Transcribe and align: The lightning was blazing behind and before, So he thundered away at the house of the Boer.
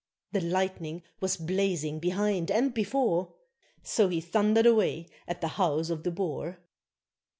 The 0.31 0.41
lightning 0.41 1.03
was 1.19 1.37
blazing 1.37 1.99
behind 1.99 2.49
and 2.49 2.73
before, 2.73 3.35
So 3.83 4.07
he 4.07 4.19
thundered 4.19 4.65
away 4.65 5.07
at 5.27 5.41
the 5.41 5.47
house 5.59 5.91
of 5.91 6.01
the 6.01 6.09
Boer. 6.09 6.57